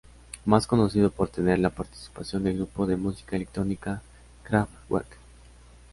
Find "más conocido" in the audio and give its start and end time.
0.45-1.11